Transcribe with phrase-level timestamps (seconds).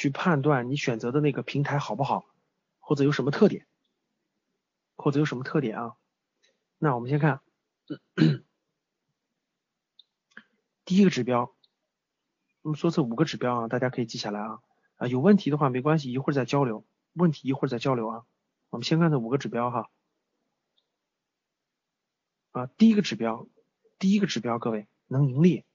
[0.00, 2.24] 去判断你选择的那个平台好不好，
[2.78, 3.66] 或者有什么特点，
[4.96, 5.96] 或者有什么特点啊？
[6.78, 7.42] 那我们先看
[10.86, 11.54] 第一个指标，
[12.62, 14.62] 我们说这五个指标啊，大家可以记下来啊
[14.96, 18.24] 啊，有问题的话没关系，一会儿再交流，问题一会儿再交流啊。
[18.70, 19.90] 我们先看这五个指标哈
[22.52, 23.46] 啊，第一个指标，
[23.98, 25.66] 第一个指标，各位能盈利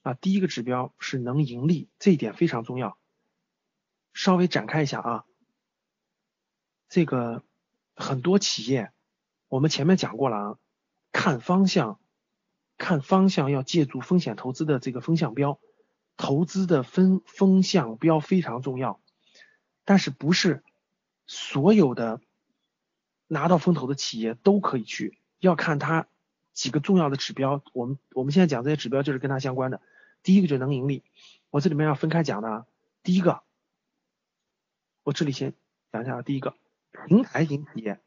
[0.00, 2.98] 啊，第一个指标是能盈利，这一点非常重要。
[4.14, 5.24] 稍微展开一下啊，
[6.88, 7.42] 这个
[7.96, 8.92] 很多企业，
[9.48, 10.58] 我们前面讲过了啊，
[11.12, 11.98] 看方向，
[12.76, 15.58] 看方向要借助风险投资的这个风向标，
[16.16, 19.00] 投资的风风向标非常重要，
[19.84, 20.62] 但是不是
[21.26, 22.20] 所有的
[23.28, 26.06] 拿到风投的企业都可以去，要看它
[26.52, 29.80] 几个重要的指标，我们我们现在讲这些指标就是跟它相关的，
[30.22, 31.02] 第一个就是能盈利，
[31.48, 32.66] 我这里面要分开讲的，
[33.02, 33.42] 第一个。
[35.04, 35.52] 我这里先
[35.90, 36.54] 讲一下第一个
[37.08, 38.00] 平台型企业，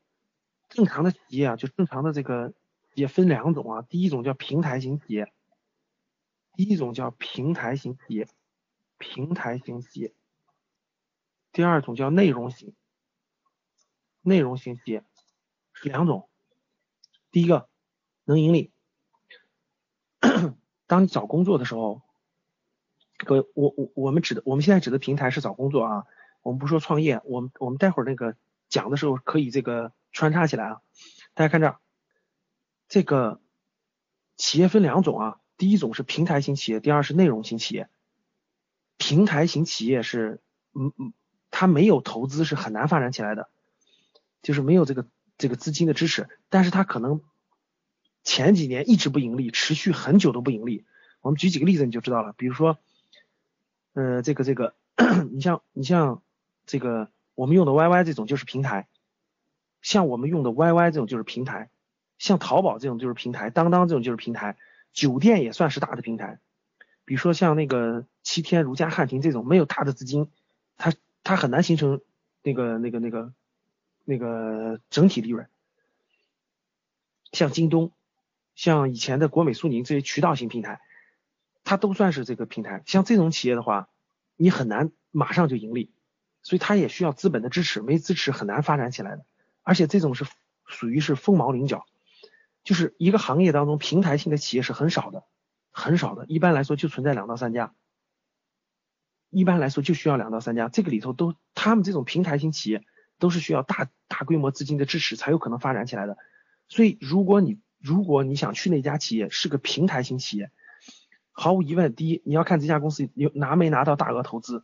[0.69, 2.53] 正常的企业啊，就正常的这个
[2.93, 5.33] 也分两种啊，第一种叫平台型企业，
[6.53, 8.29] 第一种叫平台型企业，
[8.97, 10.13] 平台型企业，
[11.51, 12.73] 第二种叫内容型，
[14.21, 15.03] 内容型企业
[15.73, 16.29] 是两种，
[17.29, 17.67] 第一个
[18.23, 18.71] 能盈利，
[20.87, 22.01] 当你找工作的时候，
[23.17, 26.07] 各位，我我我们指的我们现在指的平台是找工作啊。
[26.45, 28.35] 我们不说创业，我们我们待会儿那个
[28.69, 30.81] 讲的时候可以这个穿插起来啊。
[31.33, 31.79] 大家看这儿，
[32.87, 33.41] 这个
[34.37, 37.89] 企业分两种啊，第一种是平台型企业，第二是内容型企业。
[38.97, 40.39] 平台型企业是，
[40.75, 41.13] 嗯嗯，
[41.49, 43.49] 它没有投资是很难发展起来的，
[44.43, 45.07] 就是没有这个
[45.39, 47.21] 这个资金的支持，但是它可能
[48.21, 50.85] 前几年一直不盈利，持续很久都不盈利。
[51.21, 52.77] 我们举几个例子你就知道了，比如说，
[53.93, 54.75] 呃，这个这个，
[55.33, 56.21] 你像你像。
[56.65, 58.87] 这个我们用的 YY 这种就是平台，
[59.81, 61.69] 像我们用的 YY 这种就是平台，
[62.17, 64.57] 像淘宝这种就是平台，当当这种就是平台，
[64.93, 66.39] 酒店也算是大的平台。
[67.03, 70.31] 比如说像那个七天如家、汉庭这种没有大的资金，
[70.75, 70.93] 它
[71.23, 72.01] 它很难形成
[72.41, 73.33] 那个那个那个
[74.03, 75.47] 那个整体利润。
[77.31, 77.91] 像京东，
[78.55, 80.79] 像以前的国美、苏宁这些渠道型平台，
[81.63, 82.81] 它都算是这个平台。
[82.87, 83.89] 像这种企业的话，
[84.35, 85.91] 你很难马上就盈利。
[86.45, 89.25] 所以它也需要资本的支持，没支持很难发展起来的。
[89.63, 90.25] 而且这种是
[90.67, 91.87] 属于是凤毛麟角，
[92.63, 95.23] 就是一个行业当中平台性的企业是很少的，
[95.71, 96.27] 很少的。
[96.27, 97.73] 一般来说就存在两到三家，
[99.31, 100.69] 一般来说就需要两到三家。
[100.69, 102.83] 这个里头都他们这种平台型企业
[103.17, 106.15] 都是需要大大规模资金的支持才有可能发展起来的。
[106.67, 110.51] 所以如果你如果你想去那家企业是个平台型企业，
[111.31, 114.63] 毫无疑问，第一你要看这家公司有拿没拿到大额投资，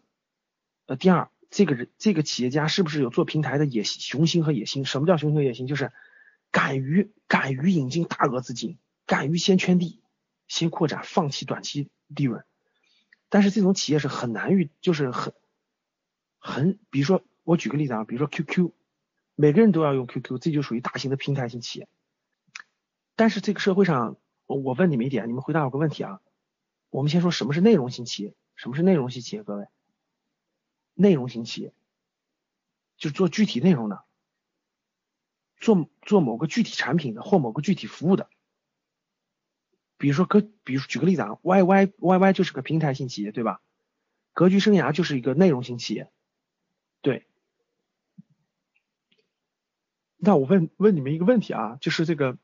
[0.86, 1.28] 呃，第二。
[1.52, 4.86] 这个人，这个企业家是不是有做平台的野心、雄心和野心？
[4.86, 5.68] 什么叫雄心和野心？
[5.68, 5.92] 就是
[6.50, 10.02] 敢于敢于引进大额资金，敢于先圈地、
[10.48, 12.46] 先扩展，放弃短期利润。
[13.28, 15.34] 但是这种企业是很难遇，就是很
[16.40, 18.72] 很，比如说我举个例子啊，比如说 QQ，
[19.36, 21.88] 每个人都要用 QQ，这就属于大型的平台型企业。
[23.18, 24.16] 但是这个社会上，
[24.48, 26.22] 我问你们一点，你们回答我个问题啊。
[26.90, 28.34] 我们先说什么是内容型企业？
[28.56, 29.44] 什么是内容型企业？
[29.44, 29.66] 各位？
[30.94, 31.74] 内容型企业，
[32.98, 34.04] 就做具体内容的，
[35.58, 38.30] 做做某个具体产品的或某个具体服务的。
[39.98, 43.62] 比如说，格，比如举个例子啊，Y Y Y Y 就是个平台型企业，对吧？
[44.34, 46.10] 格局生涯就是一个内容型企业，
[47.02, 47.28] 对。
[50.18, 52.38] 那我问问你们一个问题啊，就是这个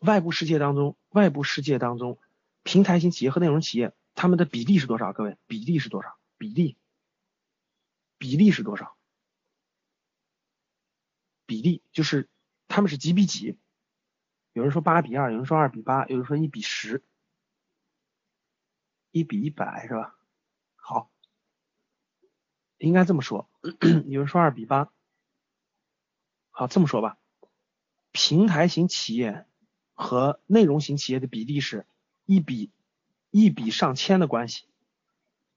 [0.00, 2.18] 外部世界当中，外部世界当中，
[2.62, 5.12] 平台型企业和内容企业，他们的比例是多少？
[5.12, 6.16] 各位，比例是多少？
[6.38, 6.76] 比例？
[8.20, 8.98] 比例是多少？
[11.46, 12.28] 比例就是
[12.68, 13.58] 他们是几比几？
[14.52, 17.02] 有人说八比二，有人说二比八，有人说一比十，
[19.10, 20.18] 一比一百是吧？
[20.76, 21.10] 好，
[22.76, 23.48] 应该这么说。
[24.06, 24.92] 有人说二比八，
[26.50, 27.18] 好这么说吧。
[28.12, 29.46] 平台型企业
[29.94, 31.86] 和内容型企业的比例是
[32.26, 32.70] 一比
[33.30, 34.68] 一比上千的关系，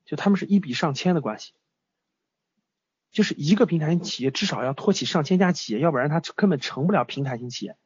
[0.05, 1.53] 就他们是一比上千的关系，
[3.13, 7.77] 就是一个平台型企业至少要托起上千家企业，要不然它根本成不了平台型企业，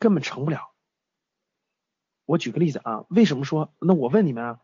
[0.00, 0.72] 根本成不了。
[2.26, 3.72] 我举个例子啊，为什么说？
[3.78, 4.60] 那我问你们啊，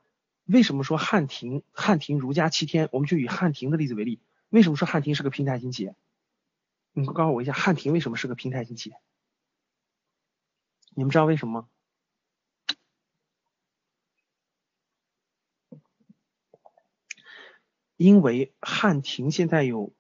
[0.47, 2.89] 为什么说汉庭汉庭如家七天？
[2.91, 4.21] 我们就以汉庭的例子为例，
[4.51, 5.95] 为什么说汉庭是个平台型企业？
[6.93, 8.97] 你告诉我一下，汉庭为什么是个平台型企业？
[10.91, 11.69] 你们知道为什么吗？
[17.97, 19.95] 因为汉庭现在有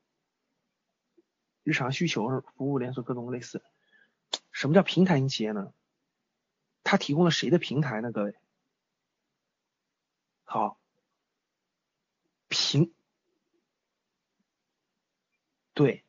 [1.62, 3.62] 日常需求服务连锁各种类似。
[4.50, 5.72] 什么叫平台型企业呢？
[6.82, 8.12] 它提供了谁的平台呢？
[8.12, 8.36] 各位，
[10.44, 10.78] 好，
[12.48, 12.92] 平
[15.72, 16.04] 对。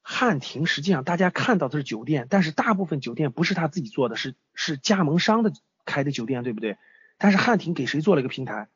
[0.00, 5.52] 汉庭实际上大家看到的是酒店，但是大部分酒店不是他自己做的，是是加盟商的
[5.84, 6.78] 开的酒店，对不对？
[7.18, 8.70] 但是汉庭给谁做了一个平台？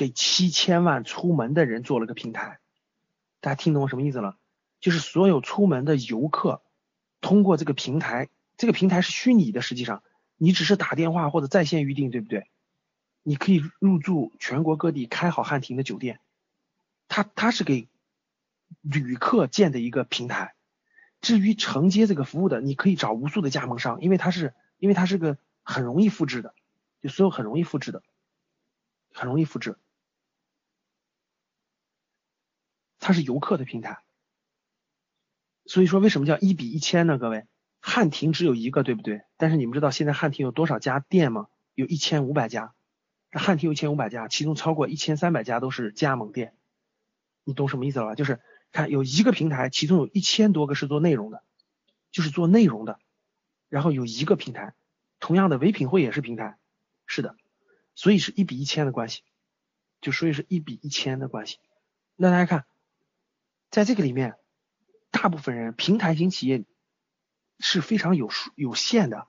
[0.00, 2.58] 给七千万出门的人做了个平台。
[3.40, 4.38] 大家听懂我什么意思了？
[4.80, 6.62] 就是所有出门的游客
[7.20, 10.02] 通过这个平台，这个平台是虚拟的，实际上
[10.38, 12.46] 你只是打电话或者在线预订，对不对？
[13.22, 16.20] 你可以入住全国各地开好汉庭的酒店，
[17.08, 17.86] 他他是给。
[18.82, 20.54] 旅客建的一个平台，
[21.20, 26.54] 至于承接这个服务的，你可以找无数的加盟商，因为它是，因为它是个很容易复制的，
[27.02, 28.04] 就所有很容易复制的，
[29.12, 29.76] 很容易复制，
[33.10, 33.98] 它是游客的平台，
[35.66, 37.18] 所以说为什么叫一比一千呢？
[37.18, 37.44] 各位，
[37.80, 39.22] 汉庭只有一个，对不对？
[39.36, 41.48] 但是你们知道现在汉庭有多少家店吗？
[41.74, 42.72] 有一千五百家，
[43.32, 46.54] 汉庭有一千五百家，其中超过一千三百家都是加盟店，
[47.42, 48.14] 你懂什么意思了吧？
[48.14, 48.40] 就是。
[48.72, 51.42] 看有一个平台，其中有一千多个是做内容的，
[52.12, 53.00] 就是做内容的。
[53.68, 54.74] 然后有一个平台，
[55.18, 56.56] 同样的唯品会也是平台，
[57.04, 57.34] 是的，
[57.96, 59.22] 所以是一比一千的关系，
[60.00, 61.58] 就所以是一比一千的关系。
[62.14, 62.64] 那大家看，
[63.70, 64.36] 在这个里面，
[65.10, 66.64] 大部分人平台型企业
[67.58, 69.28] 是非常有数有限的，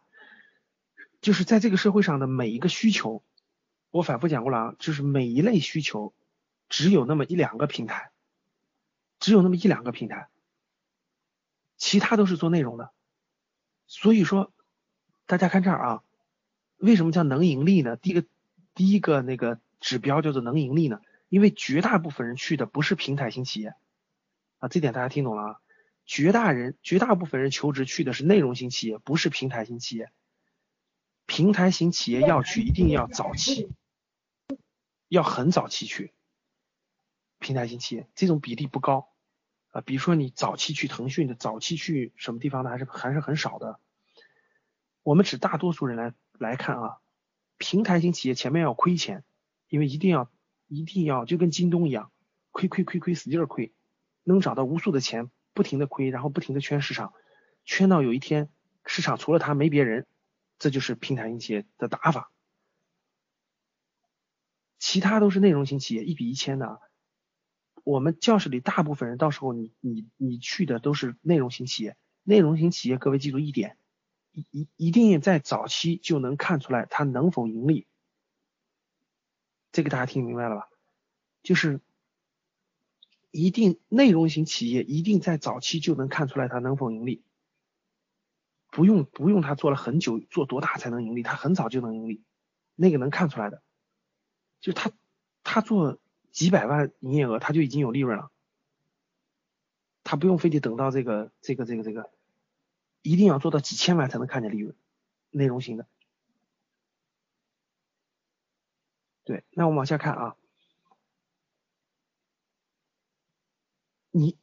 [1.21, 3.23] 就是在这个社会上的每一个需求，
[3.89, 6.13] 我反复讲过了啊，就是每一类需求
[6.69, 8.11] 只有那么一两个平台。
[9.19, 10.29] 只有那么一两个平台，
[11.77, 12.91] 其他都是做内容的。
[13.85, 14.51] 所以说，
[15.27, 16.03] 大家看这儿啊，
[16.77, 17.97] 为什么叫能盈利呢？
[17.97, 18.25] 第一个
[18.73, 21.01] 第一个那个指标叫做能盈利呢？
[21.29, 23.75] 因为绝大部分人去的不是平台型企业
[24.61, 25.61] 啊，这点大家听懂了啊？
[26.05, 30.11] 绝大人绝大部分人求职去的是内容型企业，不是平台型企业。
[31.25, 33.71] 平台型企业要去，一定要早期，
[35.07, 36.13] 要很早期去。
[37.39, 39.09] 平台型企业这种比例不高。
[39.71, 43.79] 啊，比如说你早期去腾讯的，早期去什么地方的，还是还是很少的。
[45.01, 46.97] 我们指大多数人来来看啊，
[47.57, 49.23] 平台型企业前面要亏钱，
[49.69, 50.29] 因为一定要
[50.67, 52.11] 一定要就跟京东一样，
[52.51, 53.73] 亏亏亏亏使劲亏，
[54.31, 57.13] 能找到无数的钱，不停的亏，然后不停的圈市场，
[57.65, 58.49] 圈到有一天
[58.85, 60.07] 市场除了他没别人，
[60.57, 62.31] 这就是平台型企业的打法。
[64.79, 66.79] 其他都是内容型企业，一比一千的。
[67.83, 73.77] 我们教室里大部分人，到时候你你你去的都是内容型企业，内容型企业，各位记住一点，
[74.31, 77.85] 一一一定在早期就能看出来它能否盈利，
[79.71, 80.69] 这个大家听明白了吧？
[81.43, 81.81] 就是
[83.31, 87.23] 一定内容型企业一定在早期就能看出来它能否盈利，
[88.69, 92.23] 不用不用他做了很久，做多大才能盈利，他很早就能盈利，
[92.75, 93.63] 那个能看出来的，
[94.59, 94.91] 就他
[95.43, 95.99] 他做。
[96.31, 98.31] 几百万营业额，他就已经有利润了，
[100.01, 102.09] 他不用非得等到这个这个这个这个，
[103.01, 104.73] 一定要做到几千万才能看见利润，
[105.29, 105.85] 内容型的。
[109.25, 110.37] 对，那我们往下看啊，
[114.11, 114.37] 你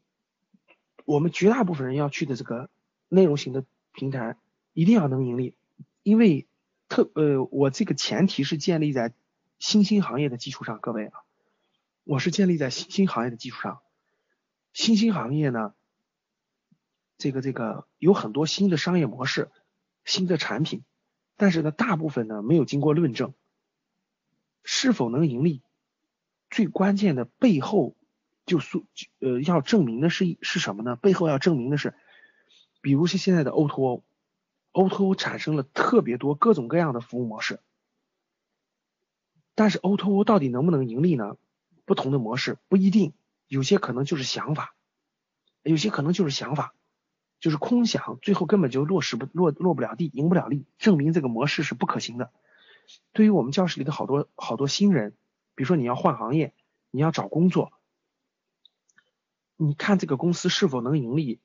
[1.05, 2.69] 我们绝大部分人要去的这个
[3.09, 4.37] 内容型的平台，
[4.73, 5.55] 一定要能盈利，
[6.03, 6.47] 因为
[6.89, 9.15] 特呃，我这个前提是建立在
[9.59, 11.21] 新兴行业的基础上，各位啊。
[12.05, 13.81] 我是建立在新兴行业的基础上，
[14.73, 15.75] 新兴行业呢，
[17.19, 19.51] 这个这个有很多新的商业模式、
[20.07, 20.85] 新的产品，
[21.37, 23.35] 但是呢，大部分呢没有经过论证，
[24.65, 25.61] 是否能盈利，
[26.49, 27.95] 最关键的背后
[28.49, 28.83] 就说
[29.21, 30.97] 呃要证明的是是什么呢？
[30.97, 31.95] 背后要证明的是，
[32.81, 37.61] 比如是现在的 O2O，O2O 产生了特别多各种各样的服务模式，
[39.55, 41.37] 但是 O2O 到底能不能盈利呢？
[41.85, 43.13] 不同的模式不一定，
[43.47, 44.75] 有些可能就是想法，
[45.63, 46.75] 有些可能就是想法，
[47.41, 52.31] 就是空想，最后根本就落实不落落不了地，赢不了利，证明这个模式是不可行的。
[53.13, 55.15] 对于我们教室里的好多好多新人，
[55.55, 56.53] 比如说你要换行业，
[56.91, 57.73] 你要找工作，
[59.61, 61.41] 你看这个公司是否能盈利，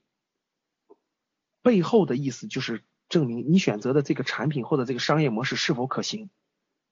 [1.63, 6.29] 背后的意思就是证明你选择的这个产品或者这个商业模式是否可行。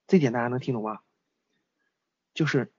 [0.07, 0.99] 这点大家能听懂吗？
[2.33, 2.73] 就是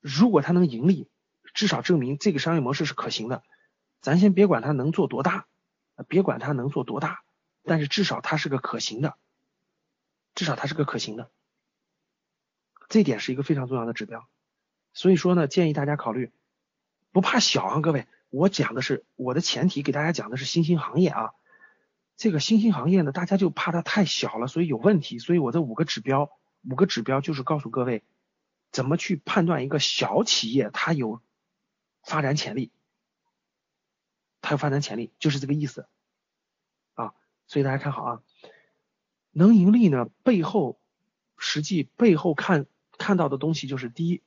[0.00, 1.08] 如果它能盈利，
[1.54, 3.44] 至少证明这个商业模式是可行的。
[4.00, 5.46] 咱先别管它能做多大，
[6.08, 7.22] 别管它能做多大，
[7.62, 9.16] 但是至少它是个可行的，
[10.34, 11.30] 至少它是个可行的。
[12.88, 14.28] 这点是一个非常重要的指标。
[14.92, 16.32] 所以说呢，建议大家考虑，
[17.12, 21.30] 不怕小啊，各位，我讲的是我的前提，给大家讲的是新兴行业啊。
[22.16, 25.18] 这个新兴行业呢，大家就怕它太小了，所以有问题。
[25.18, 26.30] 所以我这五个指标，
[26.68, 28.02] 五个指标就是告诉各位。
[28.70, 31.20] 怎么去判断一个小企业它有
[32.02, 32.72] 发展潜力？
[34.40, 35.86] 它有发展潜力，就是这个意思
[36.94, 37.12] 啊。
[37.46, 38.22] 所以大家看好啊，
[39.30, 40.80] 能盈利呢，背后
[41.36, 42.64] 实际背后看
[42.96, 44.22] 看到的东西就是第一，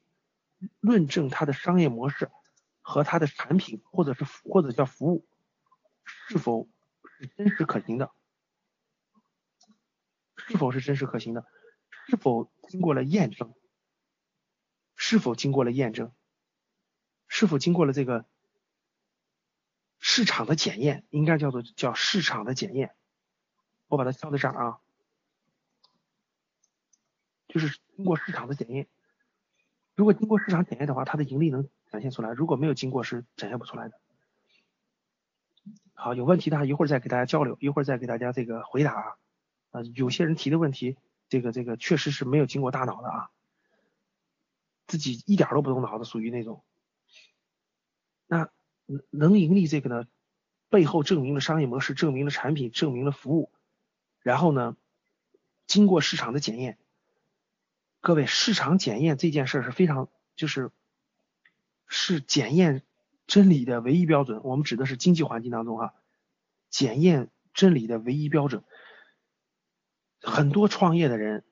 [0.79, 2.29] 论证它的商业模式
[2.87, 5.25] 和它的产品或者是或者叫服务
[6.03, 6.69] 是否
[7.17, 8.11] 是真实可行的，
[10.37, 11.47] 是否是真实可行的，
[12.07, 13.55] 是否经过了验证。
[14.95, 16.13] 是否经过了验证？
[17.27, 18.23] 是否经过了这个
[19.97, 21.07] 市场的检验？
[21.09, 22.95] 应该叫做叫市场的检验。
[23.87, 24.79] 我把它敲在这儿啊，
[27.47, 28.87] 就是通过市场的检验。
[29.95, 33.99] 如果经过市场检验的话，它的盈利能展现出来；如果没有经过，是展现不出来的。
[35.93, 39.15] 好，有问题的话一会儿再给大家交流，一会儿再给大家这个回答啊。
[39.71, 40.97] 啊，有些人提的问题，
[41.29, 43.29] 这个这个确实是没有经过大脑的啊。
[44.87, 46.63] 自己一点都不动脑子，属于那种。
[48.27, 48.49] 那
[49.09, 50.05] 能盈利这个呢，
[50.69, 53.51] 背后证明了商业模式，证明了产品，证明了服务，
[54.19, 54.75] 然后呢，
[55.65, 56.77] 经过市场的检验。
[58.05, 60.69] 各位，市场检验这件事儿是非常，就是
[61.87, 62.83] 是检验
[63.25, 64.41] 真理的唯一标准。
[64.43, 65.95] 我们指的是经济环境当中哈，
[66.69, 68.63] 检验真理的唯一标准。
[70.21, 71.43] 很多创业的人。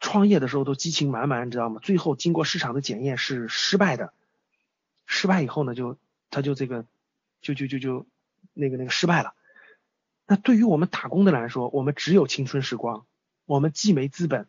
[0.00, 1.80] 创业的时候都激情满满，你知道吗？
[1.82, 4.14] 最后经过市场的检验是失败的，
[5.04, 5.98] 失败以后呢，就
[6.30, 6.86] 他就这个
[7.42, 8.06] 就就就就
[8.54, 9.34] 那个那个失败了。
[10.26, 13.06] 那对于我们打工的来说，我们只有青春时光，
[13.44, 14.46] 我们既没资本，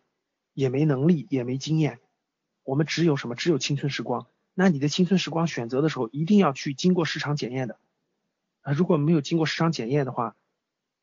[0.55, 1.99] 也没能力，也没经验，
[2.63, 3.35] 我们只有什么？
[3.35, 4.25] 只有青春时光。
[4.55, 7.77] 那你的青春时光选择的时候，一定要去经过市场检验的
[8.61, 8.73] 啊！
[8.73, 10.35] 如果没有经过市场检验的话，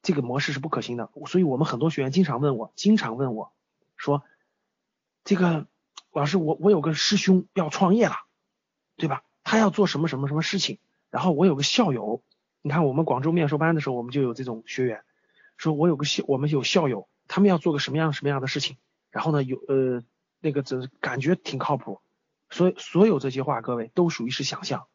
[0.03, 1.11] 这个模式是不可行的。
[1.27, 3.53] 所以我们很多学员经常问我，经常问我
[3.97, 4.25] 说。
[5.25, 5.69] 这个
[6.11, 8.17] 老师，我我有个师兄要创业了，
[8.97, 9.23] 对吧？
[9.45, 10.81] 他要做什么什么什么事情？
[11.11, 12.25] 然后我有个校友，
[12.61, 15.05] 你看我们广州面授班的时候，我们就有这种学员，
[15.57, 18.77] 说我有个校，我们有校友，他们要做个什么样什么样的事情？
[19.13, 20.03] 然后呢，有呃
[20.41, 22.01] 那个这感觉挺靠谱，
[22.51, 24.89] 所以所有这些话，各位都属于是想象，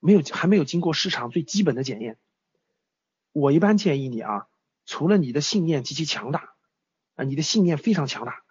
[0.00, 2.18] 没有还没有经过市场最基本的检验。
[3.32, 4.48] 我一般建议你啊，
[4.84, 6.54] 除了你的信念极其强大
[7.14, 8.42] 啊，你的信念非常强大。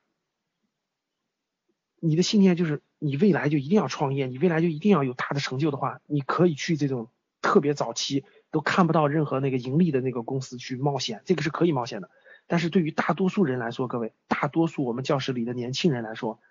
[2.03, 7.09] 你的信念就是你未来就一定要创业，你未来就一定要有大的成就的话，你可以去这种
[7.41, 12.09] 特别早期都看不到任何那个盈利的那个公司去冒险，这个是可以冒险的。
[12.51, 16.41] 但是对于大多数人来说，各位，大多数我们教室里的年轻人来说，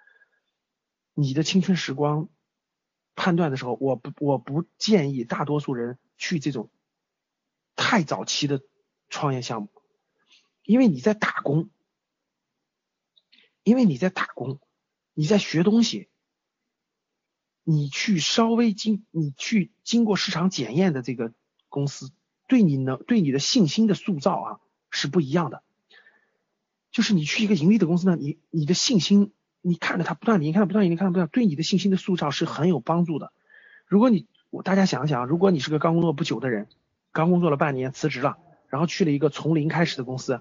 [1.12, 2.30] 你的青春时光
[3.14, 6.70] 判断的时候，我不我不建议大多数人去这种
[7.76, 8.62] 太早期的
[9.10, 9.68] 创业项目，
[10.62, 11.68] 因为你在打工，
[13.62, 14.58] 因为你在打工。
[15.12, 16.08] 你在学东西，
[17.62, 21.34] 你去稍微经你去经过市场检验的这个
[21.68, 22.10] 公司，
[22.48, 25.62] 对你能对你的信心的塑造啊是不一样的。
[26.90, 33.32] 就是你去一个盈利的公司呢，你你的信心，你看着它不断，你看不断，你看不断，对你的信心的塑造是很有帮助的。
[33.86, 36.66] 如果你我大家想想，如果你是个刚工作不久的人，
[37.12, 40.40] 刚工作了半年辞职了，然后去了一个从零开始的公司，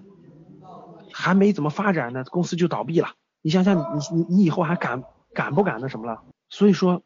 [1.12, 3.14] 还没怎么发展呢，公司就倒闭了。
[3.42, 6.22] 你想想，你你你以后还敢敢不敢那什么了？
[6.48, 7.02] 所以说，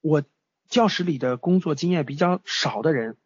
[0.00, 0.22] 我
[0.68, 3.16] 教室里的工作经验比较少的人，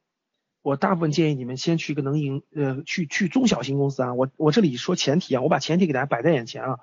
[0.64, 4.14] 我大部分建议你们先去一个能赢呃去去中小型公司啊。
[4.14, 6.78] 我我这里说前提啊，我把前提给大家摆在眼前啊。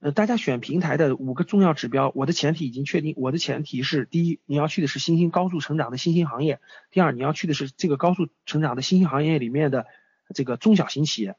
[0.00, 3.14] 呃，大家选平台的五个重要指标，我的前提已经确定。
[3.16, 6.56] 我的前提是：第一，你要去的是新兴高速成长的新兴行业；
[6.90, 9.86] 第二，你要去的是这个高速成长的新兴行业里面的
[10.34, 11.36] 这个中小型企业。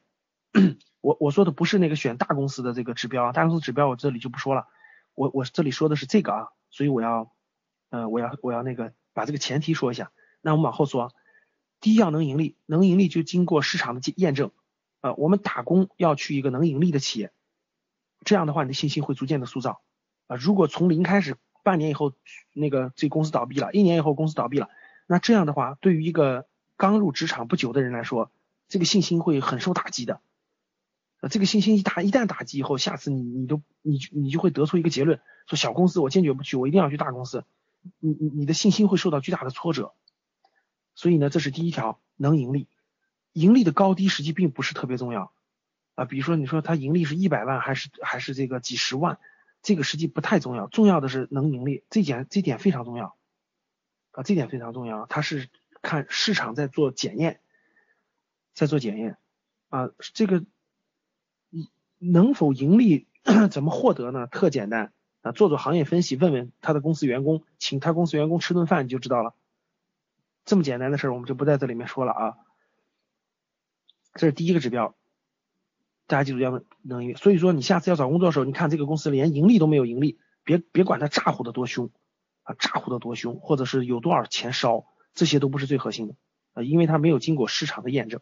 [1.00, 4.66] 我我说的不是那个选大公司的这个指标，大公司指标我这里就不说了，
[5.14, 7.32] 我我这里说的是这个啊，所以我要，
[7.90, 10.10] 呃，我要我要那个把这个前提说一下。
[10.40, 11.12] 那我们往后说，
[11.82, 14.52] 第一要能盈利，能盈利就经过市场的验证，
[15.00, 17.32] 呃，我们打工要去一个能盈利的企业，
[18.24, 19.82] 这样的话你的信心会逐渐的塑造，
[20.28, 22.12] 啊，如果从零开始，半年以后
[22.54, 24.70] 那个这公司倒闭了，一年以后公司倒闭了，
[25.08, 26.46] 那这样的话，对于一个
[26.76, 28.30] 刚入职场不久的人来说，
[28.68, 30.20] 这个信心会很受打击的。
[31.20, 37.44] 呃，这个信心一打一旦打击以后，下次你你都你你就会得出一个结论，说小公司我坚决不去，我一定要去大公司。
[37.98, 39.92] 你你你的信心会受到巨大的挫折。
[40.94, 42.68] 所以呢，这是第一条，能盈利。
[43.32, 45.32] 盈利的高低实际并不是特别重要
[45.94, 46.04] 啊。
[46.04, 49.18] 比如说你说它盈利是一百万还是还是这个几十万，
[49.62, 53.16] 这个实际不太重要，重要的是能盈利，这点这点非常重要
[54.10, 55.06] 啊，这点非常重要。
[55.06, 55.48] 它是
[55.80, 57.40] 看市场在做检验，
[58.54, 59.16] 在做检验
[59.68, 60.44] 啊，这个。
[62.04, 63.06] 能否盈利？
[63.52, 64.26] 怎么获得呢？
[64.26, 69.36] 特简单啊，做做行业分析，问问他的公司员工，请他公司员工吃顿饭你就知道了。
[70.44, 72.34] 这么简单的事儿，我们就不在这里面说了啊。
[74.14, 74.94] 这是第一个指标，
[76.06, 77.16] 大家记住要能盈。
[77.16, 81.90] 所以说，你下次要找工作的时候，你看这个公司连盈利都没有盈利，别别管它咋呼的多凶
[82.42, 86.14] 啊，咋呼的多凶，或者是有多少钱烧，这些都不是最核心的
[86.54, 88.20] 啊，因为它没有经过市场的验证。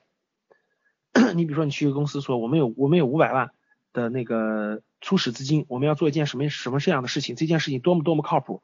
[1.34, 3.50] 你比如说，你去一个公司说，我们有我们有五百万。
[3.92, 7.34] 的那个初始资金，我们要做一件什么什么这样的事情？
[7.34, 8.62] 这件事情多么多么靠谱？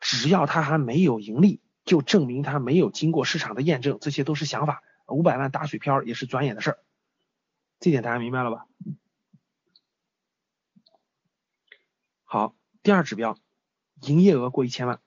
[0.00, 4.82] 只要他还没有盈利，就证明他没有经过市场的验证，这些都是想法。
[5.06, 6.78] 五百万打水漂也是转眼的事儿，
[7.80, 8.66] 这点大家明白了吧？
[12.24, 13.36] 好，第二指标，
[14.02, 15.00] 营业额过一千万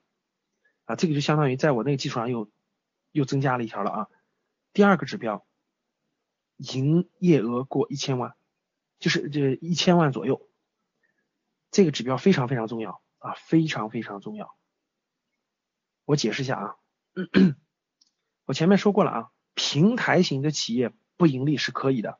[0.84, 2.50] 啊，这个就相当于在我那个基础上又
[3.12, 4.08] 又增加了一条了啊。
[4.72, 5.46] 第二个指标，
[6.56, 8.34] 营业额过一千万。
[9.00, 10.48] 就是这一千万左右，
[11.70, 14.56] 这个指标非常非常重要啊，非常非常重要。
[16.04, 16.76] 我解释一下啊，
[18.46, 22.18] 我前面说过了啊，平台型的企业不盈利是可以的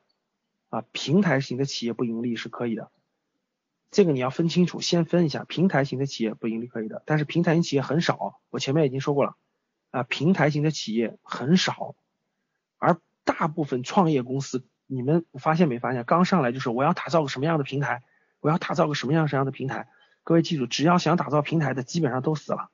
[0.69, 2.91] 啊，平台型的企业不盈利是可以的，
[3.91, 9.35] 这个你要分清楚，先分一下，平台型的企业不盈利可以的，但是平台型企业很少，我前面已经说过了
[9.91, 11.95] 啊，平台型的企业很少，
[12.77, 14.65] 而大部分创业公司。
[14.87, 16.03] 你们发现没发现？
[16.03, 18.03] 刚上来就是我要打造个什么样的平台？
[18.39, 19.89] 我要打造个什么样什么样的平台？
[20.23, 22.69] 各位记住，只要想打造平台的，基本上都死了。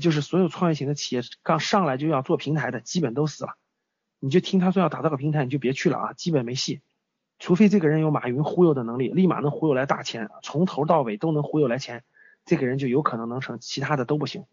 [0.00, 3.56] 就是所有创业型的企业刚上来就要做平台的，基本都死了。
[4.18, 6.80] 你就听他说要打造个平台，你就别去了啊，基本没戏。
[7.38, 12.04] 除非这个人有马云忽悠的能力，立马能忽悠来大钱，从头到尾都能忽悠来钱，
[12.44, 14.44] 这个人就有可能能成，其他的都不行。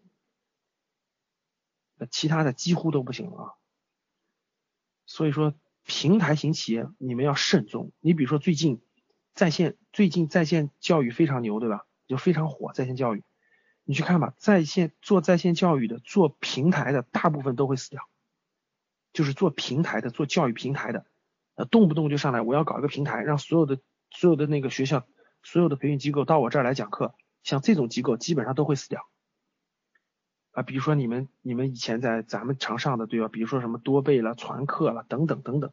[2.10, 3.54] 其他的几乎都不行啊。
[5.06, 5.54] 所以说。
[5.86, 7.92] 平台型企业，你们要慎重。
[8.00, 8.80] 你比如说最近
[9.34, 11.84] 在线，最近在线教育非常牛，对吧？
[12.06, 13.22] 就非常火，在线教育。
[13.84, 18.08] 你去看吧，在线做在线教育的，做平台的，大部分都会死掉。
[19.12, 21.06] 就是做平台的，做教育平台的，
[21.54, 23.78] 呃，动不动就上来，我要搞一个平台，让所有的
[24.10, 25.06] 所有的那个学校，
[25.44, 29.06] 所有的培训机构到我这儿来讲课，像这种机构基本上都会死掉。
[30.50, 33.28] 啊，比如说你们你们以前在咱们常上的对吧？
[33.28, 35.72] 比如说什么多贝了、传课了等等等等，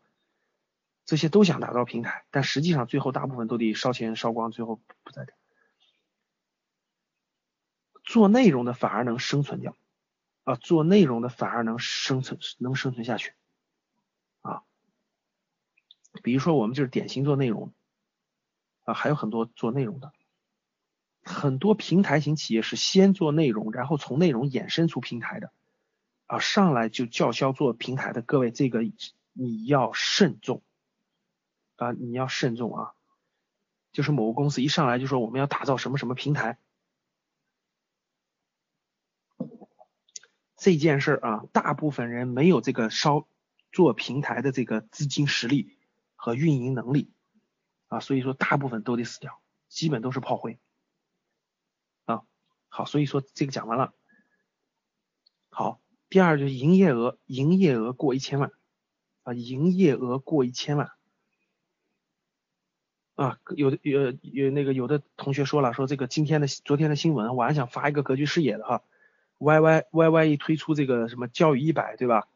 [1.05, 5.33] 这些都想打造平台，但实际上最后大部分都得烧钱烧光，最后不在这。
[8.03, 9.75] 做内容的反而能生存掉，
[10.43, 13.33] 啊，做内容的反而能生存能生存下去，
[14.41, 14.63] 啊，
[16.23, 17.73] 比如说我们就是典型做内容，
[18.83, 20.11] 啊，还有很多做内容的。
[21.23, 25.51] 很多平台型企业是先做内容，然后从内容衍生出平台的，
[26.25, 28.81] 啊，上来就叫嚣做平台的，各位这个
[29.33, 30.63] 你要慎重，
[31.75, 32.93] 啊，你要慎重啊，
[33.91, 36.57] 就是某个公司一上来就说我们要打造什么什么平台，
[40.61, 43.27] 这件事儿啊，大部分人没有这个烧
[43.71, 45.75] 做平台的这个资金实力
[46.15, 47.09] 和运营能力，
[47.87, 50.59] 啊，所以说大部分都得死掉，基本都是炮灰
[52.05, 52.21] 啊。
[52.69, 53.95] 好，所以说这个讲完了。
[55.49, 58.51] 好，第二就是营业额，营业额过一千万
[59.23, 60.91] 啊，营业额过一千万
[63.15, 68.83] 啊，有的有有那个有的同学说了，说这个今天的昨天的新闻，我还想发一个格局视野的哈
[69.41, 72.27] ，Y Y Y Y 一推出这个什么教育一百对吧？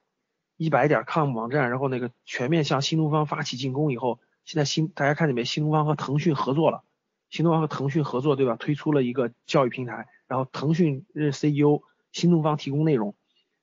[0.58, 5.44] 一百点 com 网站，然后那个全面向新东方发起进攻以后，现在新大家看见没？
[5.44, 6.84] 新东方和腾讯合作了，
[7.30, 8.56] 新东方和腾讯合作对吧？
[8.56, 10.08] 推出了一个教育平台。
[10.28, 13.16] 然后腾讯任 CEO，新东方提供内容，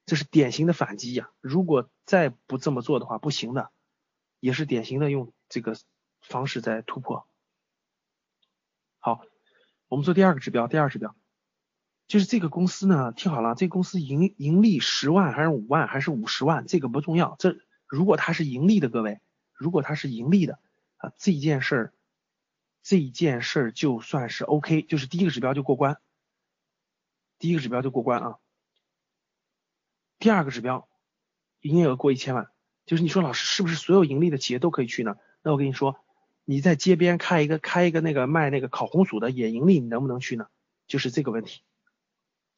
[0.07, 1.31] 这是典型的反击呀！
[1.41, 3.71] 如果再不这么做的话，不行的，
[4.39, 5.75] 也是典型的用这个
[6.21, 7.27] 方式在突破。
[9.01, 9.23] 好，
[9.89, 11.17] 我们做第二个指标，第二指标
[12.13, 17.37] 就是这个公司呢，听好了，这个公司盈盈利十万还是五万还是五十万，这个不重要。
[17.39, 19.23] 这如果它是盈利的，各位，
[19.55, 20.59] 如果它是盈利的
[20.99, 21.95] 啊，这件事儿
[22.83, 25.97] 这件事儿就算是 OK，就是第一个指标就过关，
[27.39, 28.37] 第一个指标就过关啊。
[30.19, 30.87] 第二个指标，
[31.63, 32.49] 营业额过一千万，
[32.85, 35.17] 就是你说老师是不是所有盈利的企业都可以去呢？
[35.43, 35.97] 那我跟你说，
[36.45, 40.49] 你在街边开一个开一个那个卖那个烤红薯的也盈利，你能不能去呢？
[40.87, 41.63] 就是这个问题，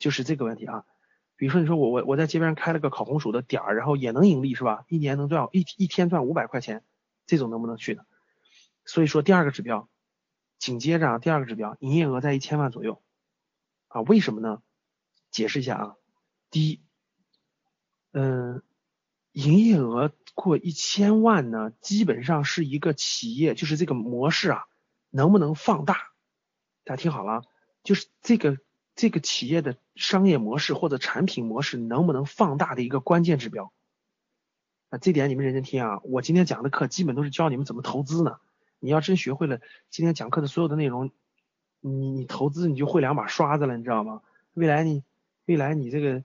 [0.05, 0.85] 就是这个问题啊。
[1.35, 4.85] 比如说你说我我我在街边开了个烤红薯的点儿，然后也能盈利是吧？
[4.88, 6.85] 一年能赚一一天赚五百块钱，
[7.25, 8.05] 这种能不能去呢？
[8.85, 9.88] 所以说第二个指标。
[10.59, 13.03] 紧接着啊，第二个指标，营业额在一千万左右
[13.88, 14.62] 啊，为什么呢？
[15.31, 15.97] 解释一下啊，
[16.51, 16.81] 第一，
[18.12, 18.62] 嗯，
[19.33, 24.67] 营业额过一千万呢，基本上是一个企业，就是这个模式啊，
[25.11, 26.12] 能不能放大？
[26.85, 27.43] 大家听好了，
[27.83, 28.59] 就是这个
[28.95, 33.73] 这个企业的商业模式或者产品模式能不能放大的一个关键指标。
[34.91, 38.39] 啊，这点你们认真听啊，我今天讲的课基本都是教你们怎么投资呢。
[38.79, 41.11] 你要真学会了今天讲课的所有的内容，
[41.81, 44.21] 你你投资你就会两把刷子了，你知道吗？
[44.53, 45.03] 未来你
[45.47, 46.23] 未来你这个，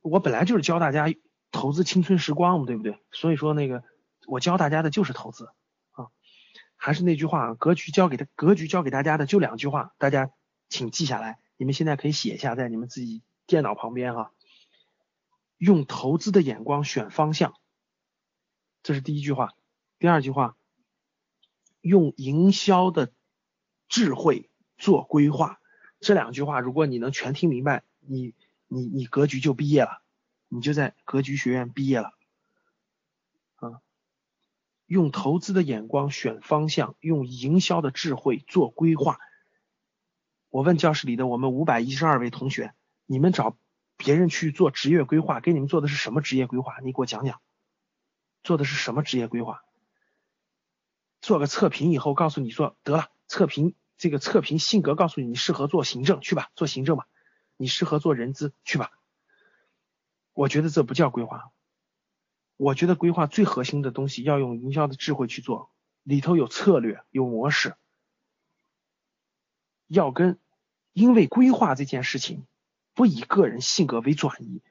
[0.00, 1.12] 我本来就是教大家
[1.52, 2.98] 投资青春时光嘛，对不对？
[3.12, 3.84] 所以说那个
[4.26, 5.50] 我教大家的就是投资
[5.92, 6.08] 啊，
[6.76, 10.30] 还是那句话，格局教给他格局教给大家的就两句话，大家
[10.68, 14.32] 请记下来，你们现在可以写一下在你们自己电脑旁边哈，
[15.58, 17.54] 用投资的眼光选方向，
[18.82, 19.52] 这是第一句话，
[19.98, 20.56] 第二句话。
[21.80, 23.12] 用营销的
[23.88, 25.60] 智慧做规划，
[26.00, 28.34] 这两句话，如果你能全听明白，你
[28.68, 30.02] 你你格局就毕业了，
[30.48, 32.14] 你就在格局学院毕业了。
[33.56, 33.82] 啊，
[34.86, 39.18] 用投资的眼光选方向，用营销的智慧做规划。
[40.54, 42.74] 我问教室里的我们五百一十二位同学，
[43.06, 43.56] 你们找
[43.96, 46.78] 别人去做职业规划，给你们做的是什么职业规划？
[46.84, 47.40] 你给我讲讲，
[48.44, 49.64] 做的是什么职业规划？
[51.20, 57.08] 做个测评以后，告诉你说得了，测评这个测评性格告诉你你适合做行政去吧，做行政吧，
[57.56, 58.92] 你适合做人资去吧。
[60.34, 61.50] 我觉得这不叫规划，
[62.56, 65.72] 我觉得规划最核心的东西要用营销的智慧去做，
[66.04, 67.74] 里头有策略有模式，
[69.88, 70.38] 要跟，
[70.94, 72.46] 因为规划这件事情
[72.94, 74.62] 不以个人性格为转移，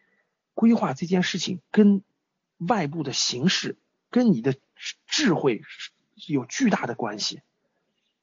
[0.55, 2.03] 规划这件事情跟
[2.57, 3.77] 外部的形势
[4.09, 4.55] 跟你的
[5.05, 5.61] 智慧。
[6.27, 7.41] 有巨大的关系，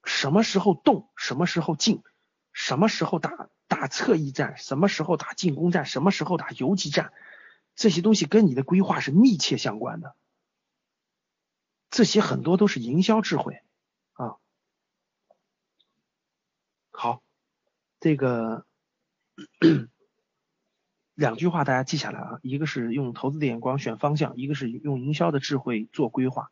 [0.05, 2.03] 什么时候动，什么时候静，
[2.53, 7.13] 什么时候打打侧翼战，什么时候打进攻战，什么时候打游击战，
[7.75, 10.15] 这些东西跟你的规划是密切相关的。
[11.91, 13.61] 这些很多都是营销智慧
[14.13, 14.37] 啊。
[16.91, 17.23] 好，
[18.01, 18.67] 这个
[21.15, 26.51] 两句话大家记下来啊，一个是用投资的眼光选方向，一个是用营销的智慧做规划。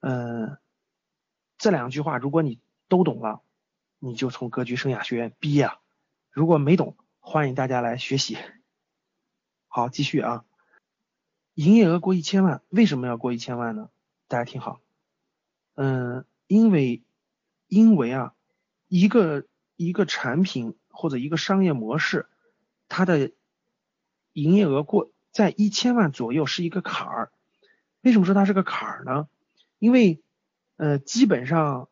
[0.00, 0.58] 嗯，
[1.58, 3.40] 这两句话如果你都懂了，
[4.00, 5.80] 你就从格局生涯学院毕业了。
[6.30, 8.36] 如果没懂，欢迎大家来学习。
[9.68, 10.44] 好，继续啊。
[11.54, 13.90] 营业额过一千万，为什么要过一千万呢？
[14.28, 14.80] 大家听好。
[15.74, 17.02] 嗯，因为
[17.68, 18.34] 因为啊，
[18.88, 22.26] 一个一个产品或者一个商业模式，
[22.88, 23.30] 它的
[24.32, 27.32] 营业额过在一千万左右是一个坎儿。
[28.00, 29.28] 为什么说它是个坎儿呢？
[29.78, 30.22] 因为，
[30.76, 31.88] 呃，基本上，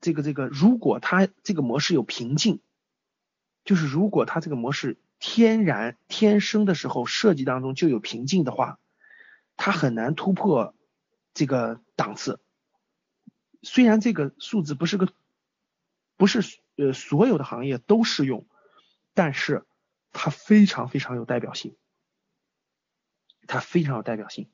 [0.00, 2.60] 这个这个，如果它这个模式有瓶颈，
[3.64, 8.78] 就是如果它这个模式天然天生的时候设计当中就有瓶颈的话，
[9.56, 10.74] 它很难突破
[11.32, 12.40] 这个档次。
[13.62, 15.08] 虽然这个数字不是个，
[16.16, 18.46] 不是呃所有的行业都适用，
[19.14, 19.64] 但是
[20.12, 21.76] 它非常非常有代表性，
[23.46, 24.48] 它非常有代表性。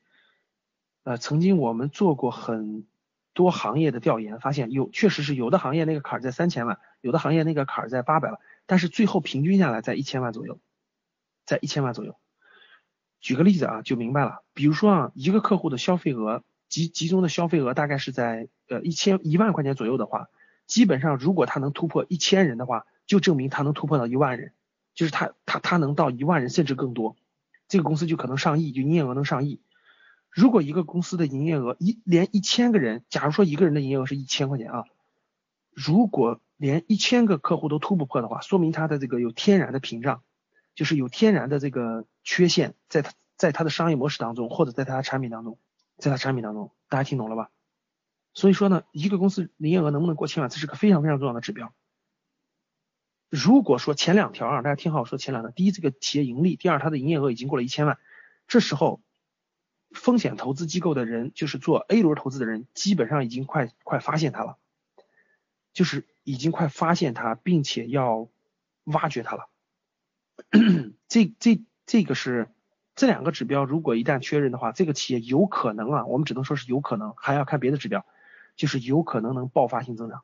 [1.03, 2.87] 呃，曾经我们做过很
[3.33, 10.61] 多行业的调研，发现有确实是有的行业那个坎儿在三千万，有的行业那个坎儿在八百万，但是最后平均下来在一千万左右，
[11.47, 12.19] 在一千万左右。
[13.21, 14.43] 举个例子啊，就明白了。
[14.55, 20.29] 比如说啊，一个客户的消费额集集中的消费额大概是在呃一千一万块钱左右的话，
[20.71, 24.53] 基本上如果他能突破一千人的话，就证明他能突破到一万人，
[24.95, 27.17] 就是他他他能到一万人甚至更多，
[27.67, 29.61] 这个公司就可能上亿，就营业额能上亿。
[30.31, 34.85] 如果一个公司的营业额一连一千个人，假如说一个人的营业额是一千块钱啊，
[35.75, 40.23] 如果连一千个客户都突不破的话，说明他的这个有天然的屏障，
[40.77, 45.59] 就是有天然的这个缺陷，在他在他的商业模式当中，或者在他的产品当中，
[45.99, 47.51] 在他产品当中，大家听懂了吧？
[48.35, 51.73] 所以说呢，一个公司营业额能不能过千万，这是个非常非常重要的指标。
[53.29, 57.99] 如果说前两条啊，大家听好，我说前两条，第一，这个企业盈利；第二，它的营业额已经过了一千万，
[58.49, 59.01] 这时候。
[59.93, 64.57] 风险投资机构的人，就是做 A 轮投资的人，基本上已经快快发现它了，
[65.73, 68.29] 就是已经快发现它，并且要
[68.85, 69.49] 挖掘它了。
[71.09, 72.55] 这这这个是
[72.95, 78.07] 这两个指标，如果一旦确认的话，这个企业有可能啊，我们只能说是有可能，还要看别的指标，
[78.61, 80.23] 就是有可能能爆发性增长，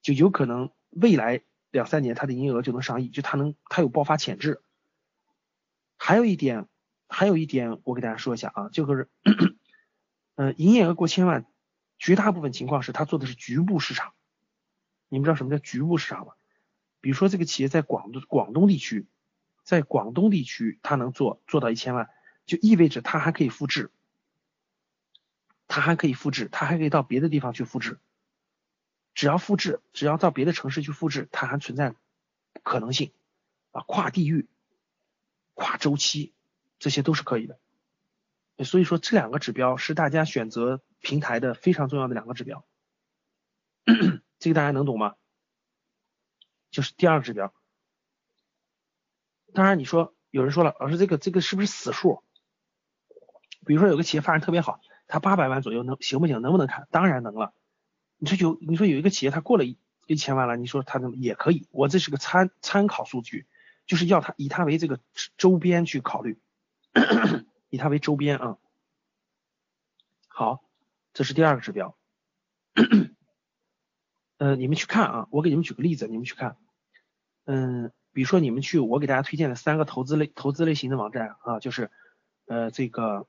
[0.00, 4.62] 就有可能未来两三年它的营业额就能上亿，就它能它有爆发潜质。
[5.98, 6.66] 还有一点，
[7.10, 9.10] 还有一点，我给大家说一下啊，就是，
[10.36, 11.44] 嗯，营业额过千万，
[11.98, 14.14] 绝大部分情况是它做的是局部市场。
[15.10, 16.32] 你们知道什么叫局部市场吗？
[17.02, 19.06] 比如说这个企业在广东广东地区，
[19.62, 22.08] 在广东地区它能做做到一千万，
[22.46, 23.92] 就意味着它还可以复制，
[25.68, 28.00] 它还可以复制，它还可以到别的地方去复制。
[29.14, 31.94] 只要复制，只要到别的城市去复制，它还存在
[32.64, 33.12] 可能性
[33.70, 34.48] 啊，跨地域。
[35.54, 36.32] 跨周期，
[36.78, 37.58] 这些都是可以的。
[38.64, 42.64] 所以说这两个指标是大家选择平台的非常重要的两个指标。
[44.38, 45.16] 这个大家能懂吗？
[46.70, 47.52] 就是第二个指标。
[49.52, 52.22] 当然你说有人说了，老师这个这个是不是死数？
[53.66, 56.40] 比如说有个企业发展特别好，它八百万左右能行不行？
[56.40, 56.86] 能不能看？
[56.92, 57.52] 当然能了。
[58.18, 61.66] 你说有你说有一个企业它过了一一千万了，你说它能也可以？
[61.72, 63.46] 我这是个参参考数据。
[63.86, 65.00] 就是要它以它为这个
[65.38, 66.38] 周边去考虑，
[67.70, 68.58] 以它为周边啊。
[70.28, 70.62] 好，
[71.14, 71.96] 这是第二个指标。
[74.36, 76.58] 呃，你们去看啊，我给你们举个例子，你们去看。
[77.46, 81.90] 嗯，比如说你们去我给大家推荐的三个投资类投资类型的网站啊，就是
[82.44, 83.26] 呃这个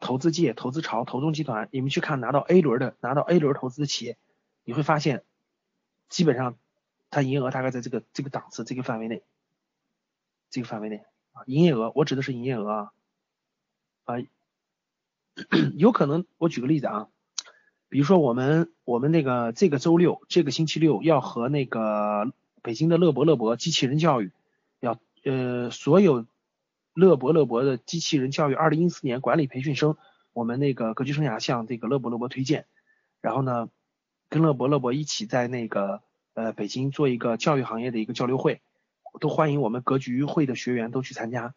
[0.00, 4.16] 投资界、投资潮、投中集团，你们去看拿到 A 轮的拿到 A 轮投资的企业，
[4.64, 5.24] 你会发现
[6.08, 6.56] 基本上
[7.10, 9.22] 它营业额大概在这个这个档次这个范围内。
[10.50, 12.92] 这个范围内啊，营业额，我指的是营业额啊，
[14.04, 14.14] 啊，
[15.76, 17.08] 有可能我举个例子啊，
[17.90, 22.32] 比如说我们我们那个这个周六这个星期六要和那个
[22.62, 24.32] 北京的乐博乐博机器人教育
[24.80, 26.24] 要呃所有
[26.98, 29.96] 乐博乐博的机器人教育二零一四年管理培训生，
[30.32, 32.66] 我们那个格局生涯向这个乐博乐博推荐，
[33.20, 33.68] 然后呢
[34.28, 36.02] 跟乐博乐博一起在那个
[36.34, 38.60] 呃北京做一个教育行业的一个交流会。
[39.20, 41.54] 都欢迎我们格局会的学员都去参加。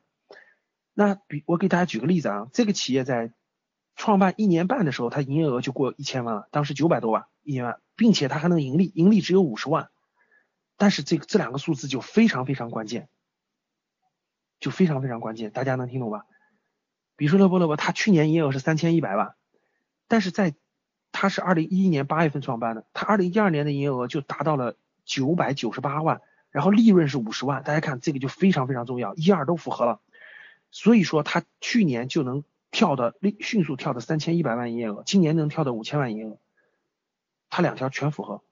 [0.94, 3.34] 那比我给大家举个例子啊，这个企业在
[3.96, 9.90] 创办一年半的时候，它营业额就过一千万了，当时九百多万一年万，并且它还能盈利，盈利只有五十万。
[10.78, 13.10] 但是这个这两个数字就非常非常关键，
[14.62, 16.26] 就非常非常关键，大家能听懂吧？
[17.18, 19.36] 比如说乐博乐博，他去年营业额是三千一百万，
[20.08, 20.56] 但是在
[21.12, 26.22] 他是二零一一年八月份创办的，他二零一二年的营业额就达到了九百九十八万。
[26.52, 30.02] 然后利润是五十万，大家看这个就非常非常重要，一二都符合了，
[30.70, 36.38] 所以说他去年就能跳的迅速跳的三千一百万营业额，今年能跳到五千万营业额，
[37.50, 38.44] 他两条全符合，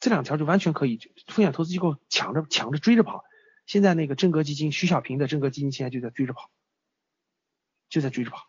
[0.00, 3.24] 这两条就完全可以风险投资机构抢着抢着追着跑，
[3.68, 6.50] 现在那个真格基金徐小平的真格基金现在就在追着跑，
[7.88, 8.48] 就在追着跑。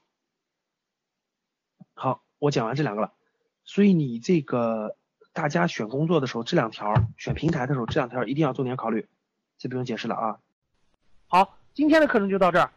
[1.94, 3.14] 好，我讲完这两个了，
[3.64, 4.96] 所以你这个。
[5.32, 9.08] 大家选工作的时候，这两条选平台的时候，这两条一定要重点考虑，
[9.58, 10.40] 这不用解释了啊。
[11.28, 12.74] 好，今天的课程就到这儿。